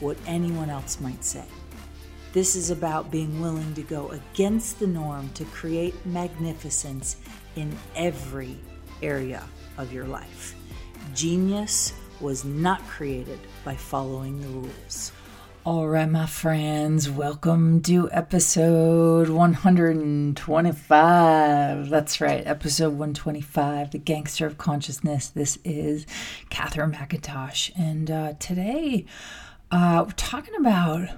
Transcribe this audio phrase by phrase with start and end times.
[0.00, 1.44] what anyone else might say.
[2.32, 7.16] This is about being willing to go against the norm to create magnificence
[7.56, 8.56] in every
[9.02, 9.44] area
[9.76, 10.54] of your life.
[11.14, 15.12] Genius was not created by following the rules.
[15.64, 21.88] All right, my friends, welcome to episode 125.
[21.88, 25.28] That's right, episode 125, The Gangster of Consciousness.
[25.28, 26.04] This is
[26.50, 29.06] Katherine McIntosh, and uh, today
[29.72, 31.08] uh, we're talking about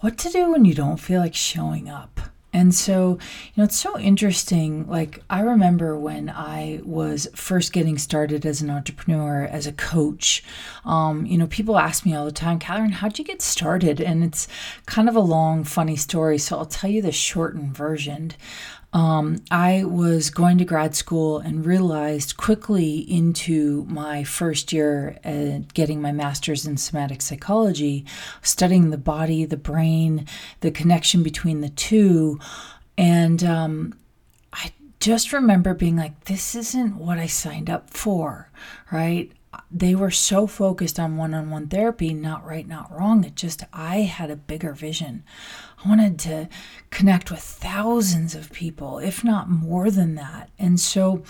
[0.00, 2.20] what to do when you don't feel like showing up.
[2.52, 4.88] And so, you know, it's so interesting.
[4.88, 10.42] Like, I remember when I was first getting started as an entrepreneur, as a coach,
[10.84, 14.00] um, you know, people ask me all the time, Katherine, how'd you get started?
[14.00, 14.48] And it's
[14.86, 16.38] kind of a long, funny story.
[16.38, 18.32] So I'll tell you the shortened version
[18.92, 25.72] um, I was going to grad school and realized quickly into my first year at
[25.74, 28.04] getting my master's in somatic psychology,
[28.42, 30.26] studying the body, the brain,
[30.60, 32.40] the connection between the two.
[32.98, 33.94] And um,
[34.52, 38.50] I just remember being like, this isn't what I signed up for,
[38.90, 39.30] right?
[39.70, 43.24] They were so focused on one on one therapy, not right, not wrong.
[43.24, 45.24] It just, I had a bigger vision.
[45.84, 46.48] I wanted to
[46.90, 50.50] connect with thousands of people, if not more than that.
[50.58, 51.24] And so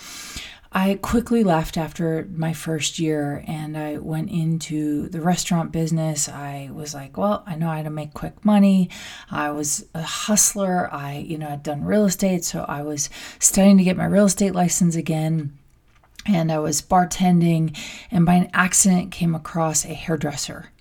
[0.71, 6.29] I quickly left after my first year and I went into the restaurant business.
[6.29, 8.89] I was like, well, I know how to make quick money.
[9.29, 10.89] I was a hustler.
[10.93, 12.45] I, you know, had done real estate.
[12.45, 15.57] So I was studying to get my real estate license again
[16.25, 17.77] and I was bartending
[18.11, 20.71] and by an accident came across a hairdresser.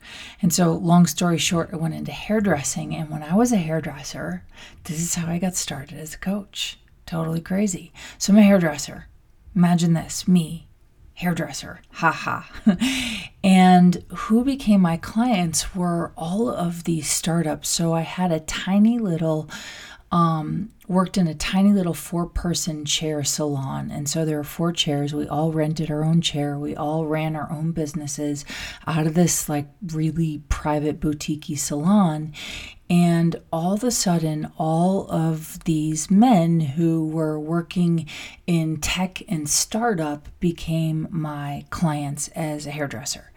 [0.42, 2.94] And so, long story short, I went into hairdressing.
[2.94, 4.44] And when I was a hairdresser,
[4.84, 6.78] this is how I got started as a coach.
[7.06, 7.92] Totally crazy.
[8.18, 9.06] So, I'm a hairdresser.
[9.54, 10.68] Imagine this me,
[11.14, 11.80] hairdresser.
[11.92, 12.50] Ha ha.
[13.44, 17.68] and who became my clients were all of these startups.
[17.68, 19.48] So, I had a tiny little
[20.12, 23.92] um, worked in a tiny little four person chair salon.
[23.92, 25.14] And so there were four chairs.
[25.14, 26.58] We all rented our own chair.
[26.58, 28.44] We all ran our own businesses
[28.88, 32.32] out of this like really private boutique salon.
[32.90, 38.08] And all of a sudden, all of these men who were working
[38.48, 43.30] in tech and startup became my clients as a hairdresser.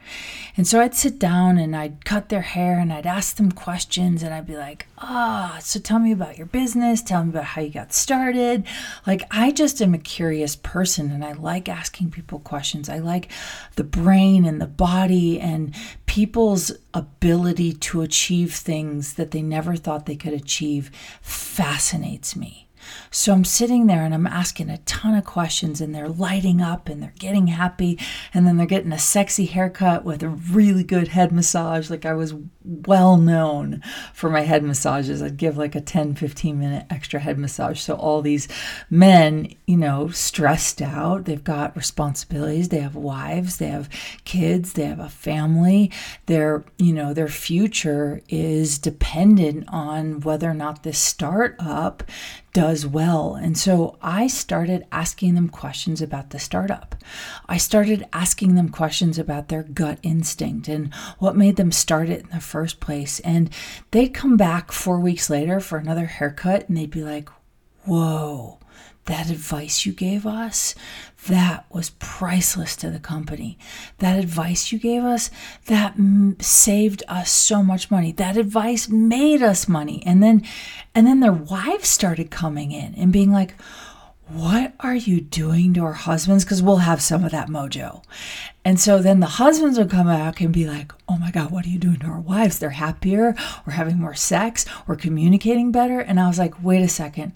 [0.58, 4.24] And so I'd sit down and I'd cut their hair and I'd ask them questions
[4.24, 7.02] and I'd be like, ah, oh, so tell me about your business.
[7.02, 8.66] Tell me about how you got started.
[9.06, 12.90] Like, I just am a curious person and I like asking people questions.
[12.90, 13.32] I like
[13.76, 15.74] the brain and the body and
[16.06, 22.63] people's ability to achieve things that they never thought they could achieve fascinates me.
[23.12, 26.90] So I'm sitting there and I'm asking a ton of questions, and they're lighting up
[26.90, 28.00] and they're getting happy.
[28.34, 31.90] And then they're getting a sexy haircut with a really good head massage.
[31.90, 32.34] Like I was
[32.64, 33.82] well known
[34.14, 35.22] for my head massages.
[35.22, 37.80] I'd give like a 10, 15 minute extra head massage.
[37.80, 38.48] So all these
[38.90, 43.90] men, you know, stressed out, they've got responsibilities, they have wives, they have
[44.24, 45.92] kids, they have a family.
[46.26, 52.04] Their, you know, their future is dependent on whether or not this startup
[52.54, 53.36] does well.
[53.36, 56.96] And so I started asking them questions about the startup.
[57.50, 62.22] I started asking them questions about their gut instinct and what made them start it
[62.22, 63.20] in the first place.
[63.22, 63.50] And
[63.92, 67.30] they'd come back four weeks later for another haircut and they'd be like,
[67.86, 68.60] whoa,
[69.06, 70.76] that advice you gave us,
[71.28, 73.58] that was priceless to the company.
[74.00, 75.30] That advice you gave us,
[75.68, 78.12] that m- saved us so much money.
[78.12, 80.04] That advice made us money.
[80.06, 80.44] And then
[80.96, 83.56] and then their wives started coming in and being like,
[84.34, 86.44] what are you doing to our husbands?
[86.44, 88.04] Because we'll have some of that mojo.
[88.66, 91.66] And so then the husbands will come back and be like, oh my God, what
[91.66, 92.60] are you doing to our wives?
[92.60, 93.36] They're happier.
[93.66, 94.66] We're having more sex.
[94.88, 96.00] We're communicating better.
[96.00, 97.34] And I was like, wait a second.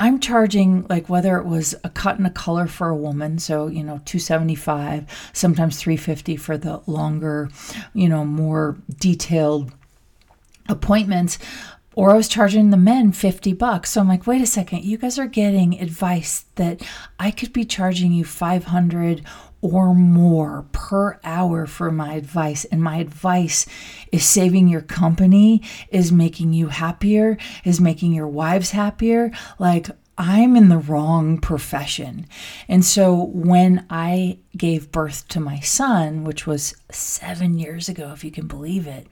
[0.00, 3.38] I'm charging like whether it was a cut and a color for a woman.
[3.38, 7.50] So, you know, 275, sometimes 350 for the longer,
[7.92, 9.72] you know, more detailed
[10.68, 11.38] appointments
[11.98, 13.90] or I was charging the men 50 bucks.
[13.90, 16.80] So I'm like, wait a second, you guys are getting advice that
[17.18, 19.24] I could be charging you 500
[19.62, 22.64] or more per hour for my advice.
[22.66, 23.66] And my advice
[24.12, 25.60] is saving your company,
[25.90, 29.32] is making you happier, is making your wives happier.
[29.58, 32.26] Like, I'm in the wrong profession.
[32.68, 38.22] And so when I gave birth to my son, which was seven years ago, if
[38.22, 39.08] you can believe it,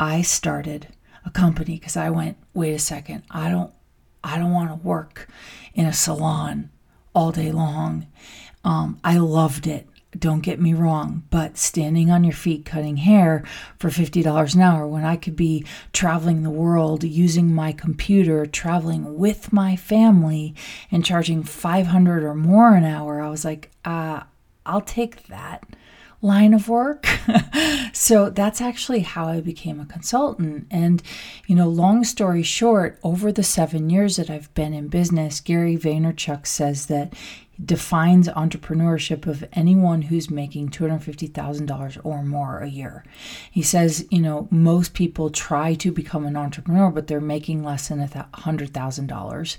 [0.00, 0.88] I started
[1.26, 3.72] a company because I went, wait a second, I don't
[4.24, 5.28] I don't want to work
[5.74, 6.70] in a salon
[7.14, 8.06] all day long.
[8.64, 9.86] Um, I loved it.
[10.18, 13.44] Don't get me wrong, but standing on your feet cutting hair
[13.78, 19.16] for $50 an hour when I could be traveling the world using my computer, traveling
[19.16, 20.54] with my family,
[20.90, 24.22] and charging 500 or more an hour, I was like, uh,
[24.64, 25.64] I'll take that
[26.22, 27.06] line of work.
[27.92, 30.66] so that's actually how I became a consultant.
[30.70, 31.02] And,
[31.46, 35.76] you know, long story short, over the seven years that I've been in business, Gary
[35.76, 37.12] Vaynerchuk says that
[37.64, 43.04] defines entrepreneurship of anyone who's making $250,000 or more a year.
[43.50, 47.88] He says, you know, most people try to become an entrepreneur, but they're making less
[47.88, 49.56] than $100,000.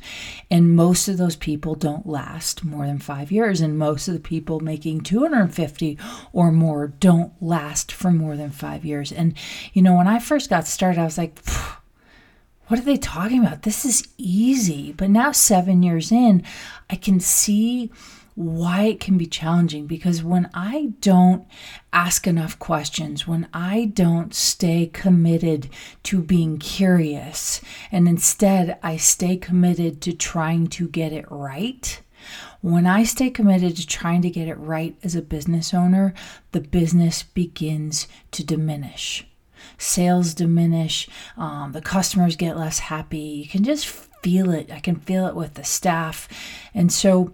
[0.51, 3.61] And most of those people don't last more than five years.
[3.61, 5.97] And most of the people making 250
[6.33, 9.11] or more don't last for more than five years.
[9.11, 9.33] And,
[9.73, 11.39] you know, when I first got started, I was like,
[12.67, 13.63] what are they talking about?
[13.63, 14.91] This is easy.
[14.91, 16.43] But now, seven years in,
[16.89, 17.91] I can see
[18.35, 21.47] why it can be challenging because when I don't
[21.91, 25.69] ask enough questions, when I don't stay committed
[26.03, 27.61] to being curious,
[27.91, 31.99] and instead I stay committed to trying to get it right,
[32.61, 36.13] when I stay committed to trying to get it right as a business owner,
[36.51, 39.25] the business begins to diminish
[39.77, 43.17] sales diminish, um, the customers get less happy.
[43.17, 44.71] You can just feel it.
[44.71, 46.27] I can feel it with the staff.
[46.73, 47.33] And so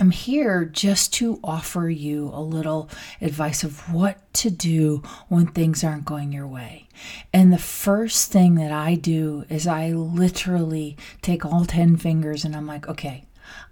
[0.00, 2.88] I'm here just to offer you a little
[3.20, 6.86] advice of what to do when things aren't going your way.
[7.32, 12.54] And the first thing that I do is I literally take all 10 fingers and
[12.54, 13.26] I'm like, okay,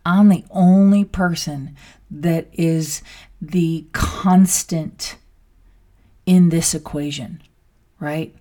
[0.04, 1.76] I'm the only person
[2.10, 3.02] that is
[3.40, 5.16] the constant
[6.26, 7.40] in this equation
[8.00, 8.34] right?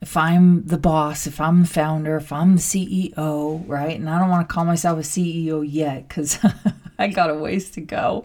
[0.00, 3.98] If I'm the boss, if I'm the founder, if I'm the CEO, right?
[3.98, 6.38] And I don't want to call myself a CEO yet because
[7.00, 8.22] I got a ways to go.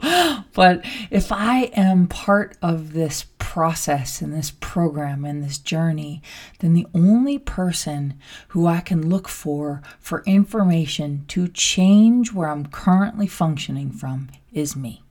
[0.53, 6.21] But if I am part of this process and this program and this journey,
[6.59, 12.67] then the only person who I can look for for information to change where I'm
[12.67, 15.01] currently functioning from is me.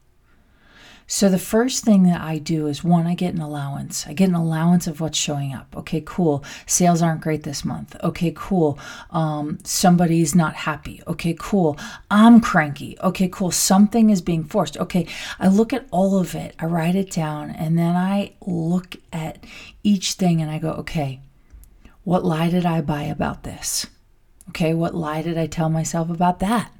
[1.07, 4.07] So the first thing that I do is one, I get an allowance.
[4.07, 5.75] I get an allowance of what's showing up.
[5.75, 6.43] Okay, cool.
[6.65, 7.95] Sales aren't great this month.
[8.03, 8.79] Okay, cool.
[9.11, 11.01] Um, somebody's not happy.
[11.07, 11.77] Okay, cool.
[12.09, 12.97] I'm cranky.
[13.01, 13.51] Okay, cool.
[13.51, 14.77] Something is being forced.
[14.77, 15.05] Okay,
[15.39, 16.55] I look at all of it.
[16.59, 19.43] I write it down, and then I look at
[19.83, 21.19] each thing and I go, okay,
[22.03, 23.87] what lie did I buy about this?
[24.49, 26.71] Okay, what lie did I tell myself about that?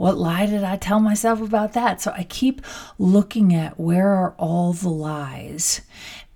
[0.00, 2.00] What lie did I tell myself about that?
[2.00, 2.62] So I keep
[2.98, 5.82] looking at where are all the lies.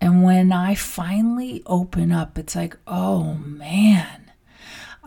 [0.03, 4.24] And when I finally open up, it's like, oh man,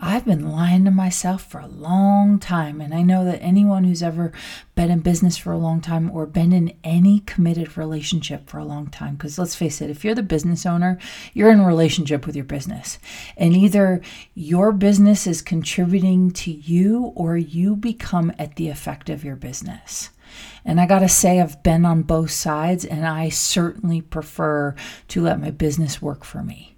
[0.00, 2.80] I've been lying to myself for a long time.
[2.80, 4.32] And I know that anyone who's ever
[4.76, 8.64] been in business for a long time or been in any committed relationship for a
[8.64, 10.98] long time, because let's face it, if you're the business owner,
[11.34, 13.00] you're in a relationship with your business.
[13.36, 14.00] And either
[14.34, 20.10] your business is contributing to you or you become at the effect of your business.
[20.64, 24.76] And I got to say, I've been on both sides, and I certainly prefer
[25.08, 26.77] to let my business work for me.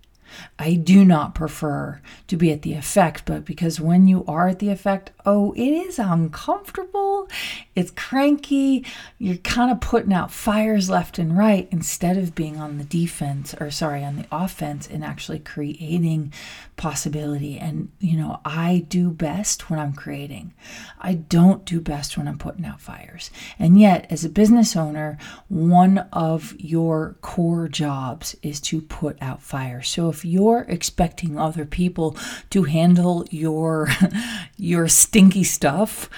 [0.59, 4.59] I do not prefer to be at the effect, but because when you are at
[4.59, 7.29] the effect, oh, it is uncomfortable.
[7.75, 8.85] It's cranky.
[9.19, 13.55] You're kind of putting out fires left and right instead of being on the defense
[13.61, 16.33] or, sorry, on the offense and actually creating
[16.77, 17.59] possibility.
[17.59, 20.55] And, you know, I do best when I'm creating,
[20.99, 23.31] I don't do best when I'm putting out fires.
[23.59, 25.19] And yet, as a business owner,
[25.49, 29.89] one of your core jobs is to put out fires.
[29.89, 32.17] So if you're expecting other people
[32.51, 33.89] to handle your
[34.57, 36.09] your stinky stuff,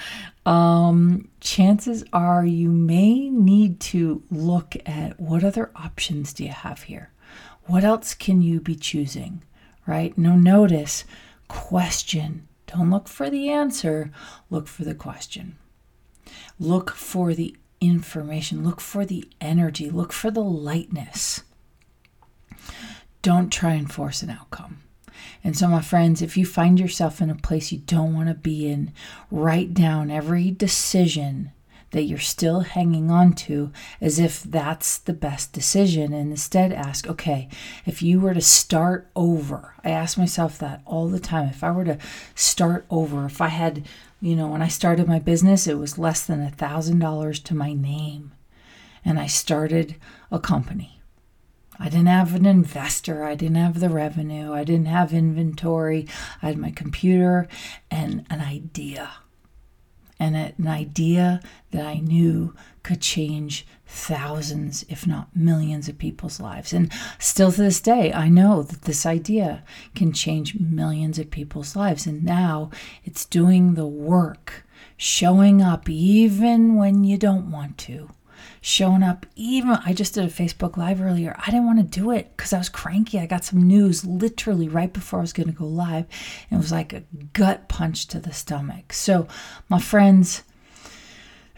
[0.45, 6.83] um, chances are you may need to look at what other options do you have
[6.83, 7.11] here?
[7.65, 9.43] What else can you be choosing?
[9.87, 10.17] Right?
[10.17, 11.05] No, notice,
[11.47, 12.47] question.
[12.67, 14.11] Don't look for the answer,
[14.49, 15.57] look for the question.
[16.59, 21.43] Look for the information, look for the energy, look for the lightness.
[23.23, 24.83] Don't try and force an outcome.
[25.45, 28.33] And so, my friends, if you find yourself in a place you don't want to
[28.33, 28.91] be in,
[29.31, 31.51] write down every decision
[31.91, 36.11] that you're still hanging on to as if that's the best decision.
[36.11, 37.47] And instead, ask, okay,
[37.85, 41.47] if you were to start over, I ask myself that all the time.
[41.47, 41.99] If I were to
[42.35, 43.87] start over, if I had,
[44.21, 47.71] you know, when I started my business, it was less than a $1,000 to my
[47.71, 48.33] name.
[49.05, 49.95] And I started
[50.29, 50.99] a company
[51.79, 53.23] I didn't have an investor.
[53.23, 54.53] I didn't have the revenue.
[54.53, 56.07] I didn't have inventory.
[56.41, 57.47] I had my computer
[57.89, 59.11] and an idea.
[60.19, 66.71] And an idea that I knew could change thousands, if not millions, of people's lives.
[66.71, 69.63] And still to this day, I know that this idea
[69.95, 72.05] can change millions of people's lives.
[72.05, 72.69] And now
[73.03, 74.65] it's doing the work,
[74.95, 78.09] showing up even when you don't want to
[78.61, 79.25] showing up.
[79.35, 81.35] Even I just did a Facebook Live earlier.
[81.39, 83.19] I didn't want to do it because I was cranky.
[83.19, 86.05] I got some news literally right before I was going to go live.
[86.49, 88.93] And it was like a gut punch to the stomach.
[88.93, 89.27] So,
[89.69, 90.43] my friends,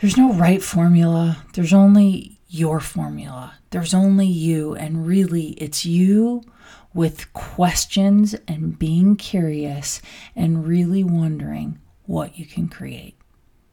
[0.01, 3.55] there's no right formula, there's only your formula.
[3.71, 4.75] There's only you.
[4.75, 6.43] And really, it's you
[6.93, 10.01] with questions and being curious
[10.35, 13.17] and really wondering what you can create.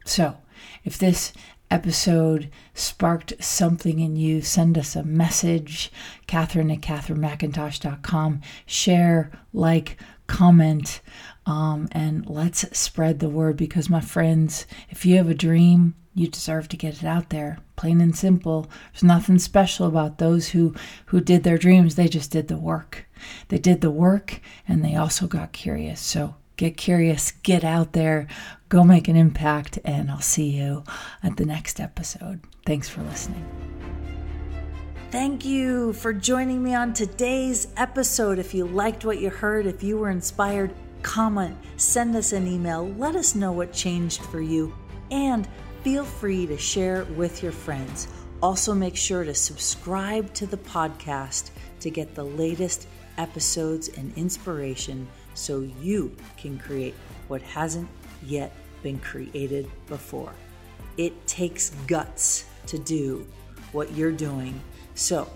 [0.04, 0.38] So,
[0.84, 1.32] if this
[1.72, 5.90] episode sparked something in you, send us a message,
[6.26, 8.42] Katherine at KatherineMcIntosh.com.
[8.66, 11.00] Share, like, comment,
[11.46, 16.28] um, and let's spread the word because, my friends, if you have a dream, you
[16.28, 18.70] deserve to get it out there plain and simple.
[18.92, 20.72] There's nothing special about those who
[21.06, 21.96] who did their dreams.
[21.96, 23.06] They just did the work.
[23.48, 26.00] They did the work and they also got curious.
[26.00, 28.28] So get curious, get out there,
[28.68, 30.84] go make an impact, and I'll see you
[31.20, 32.38] at the next episode.
[32.64, 33.44] Thanks for listening.
[35.10, 38.38] Thank you for joining me on today's episode.
[38.38, 42.88] If you liked what you heard, if you were inspired, comment, send us an email,
[42.90, 44.72] let us know what changed for you,
[45.10, 45.48] and
[45.82, 48.06] feel free to share with your friends.
[48.40, 51.50] Also, make sure to subscribe to the podcast
[51.80, 52.86] to get the latest
[53.18, 56.94] episodes and inspiration so you can create
[57.28, 57.88] what hasn't
[58.24, 60.32] yet been created before.
[60.96, 63.26] It takes guts to do
[63.72, 64.60] what you're doing.
[64.94, 65.30] So,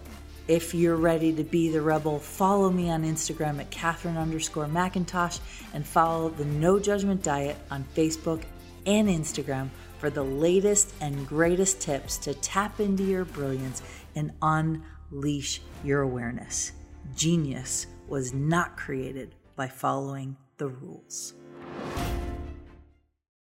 [0.49, 5.41] if you're ready to be the rebel, follow me on Instagram at Katherine underscore McIntosh
[5.75, 8.45] and follow the No Judgment Diet on Facebook
[8.87, 13.83] and Instagram for the latest and greatest tips to tap into your brilliance
[14.15, 16.73] and unleash your awareness.
[17.17, 21.35] Genius was not created by following the rules.